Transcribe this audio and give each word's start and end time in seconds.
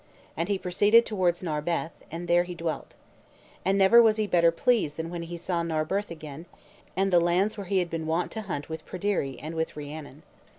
And 0.35 0.49
he 0.49 0.57
proceeded 0.57 1.05
towards 1.05 1.43
Narberth, 1.43 2.03
and 2.09 2.27
there 2.27 2.41
he 2.43 2.55
dwelt. 2.55 2.95
And 3.63 3.77
never 3.77 4.01
was 4.01 4.17
he 4.17 4.25
better 4.25 4.49
pleased 4.49 4.97
than 4.97 5.11
when 5.11 5.21
he 5.21 5.37
saw 5.37 5.61
Narberth 5.61 6.09
again, 6.09 6.47
and 6.95 7.13
the 7.13 7.19
lands 7.21 7.55
where 7.55 7.67
he 7.67 7.77
had 7.77 7.91
been 7.91 8.07
wont 8.07 8.31
to 8.31 8.41
hunt 8.41 8.67
with 8.67 8.83
Pryderi 8.83 9.37
and 9.39 9.53
with 9.53 9.77
Rhiannon. 9.77 10.23